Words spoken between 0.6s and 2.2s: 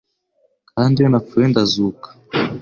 Kandi iyo napfuye ndazuka